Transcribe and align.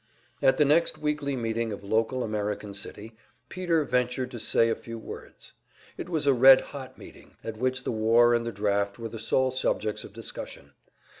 At 0.41 0.57
the 0.57 0.65
next 0.65 0.97
weekly 0.97 1.35
meeting 1.35 1.71
of 1.71 1.83
Local 1.83 2.23
American 2.23 2.73
City, 2.73 3.15
Peter 3.49 3.83
ventured 3.83 4.31
to 4.31 4.39
say 4.39 4.67
a 4.67 4.75
few 4.75 4.97
words. 4.97 5.53
It 5.95 6.09
was 6.09 6.25
a 6.25 6.33
red 6.33 6.61
hot 6.61 6.97
meeting, 6.97 7.35
at 7.43 7.57
which 7.57 7.83
the 7.83 7.91
war 7.91 8.33
and 8.33 8.43
the 8.43 8.51
draft 8.51 8.97
were 8.97 9.09
the 9.09 9.19
sole 9.19 9.51
subjects 9.51 10.03
of 10.03 10.11
discussion. 10.11 10.73